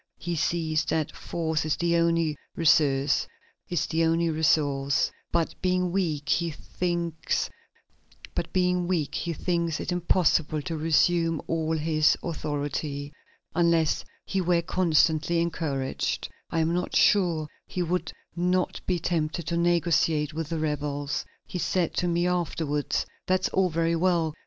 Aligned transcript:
He 0.17 0.35
sees 0.35 0.83
that 0.85 1.11
force 1.15 1.63
is 1.63 1.75
the 1.75 1.95
only 1.97 2.35
resource; 2.55 3.27
but, 5.31 5.53
being 5.61 5.91
weak, 5.91 6.27
he 6.29 6.49
thinks 6.49 7.47
it 8.33 9.91
impossible 9.91 10.61
to 10.63 10.75
resume 10.75 11.41
all 11.45 11.77
his 11.77 12.17
authority.... 12.23 13.13
Unless 13.53 14.03
he 14.25 14.41
were 14.41 14.63
constantly 14.63 15.39
encouraged, 15.39 16.29
I 16.49 16.61
am 16.61 16.73
not 16.73 16.95
sure 16.95 17.47
he 17.67 17.83
would 17.83 18.11
not 18.35 18.81
be 18.87 18.97
tempted 18.97 19.45
to 19.45 19.55
negotiate 19.57 20.33
with 20.33 20.49
the 20.49 20.57
rebels. 20.57 21.25
He 21.45 21.59
said 21.59 21.93
to 21.97 22.07
me 22.07 22.25
afterwards: 22.25 23.05
'That's 23.27 23.49
all 23.49 23.69
very 23.69 23.95
well! 23.95 24.33